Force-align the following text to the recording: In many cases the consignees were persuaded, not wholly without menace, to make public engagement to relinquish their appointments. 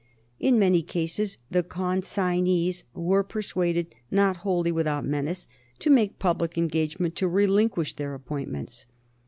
In 0.39 0.57
many 0.57 0.81
cases 0.81 1.37
the 1.51 1.61
consignees 1.61 2.85
were 2.95 3.21
persuaded, 3.23 3.93
not 4.09 4.37
wholly 4.37 4.71
without 4.71 5.05
menace, 5.05 5.47
to 5.77 5.91
make 5.91 6.17
public 6.17 6.57
engagement 6.57 7.15
to 7.17 7.27
relinquish 7.27 7.93
their 7.95 8.15
appointments. 8.15 8.87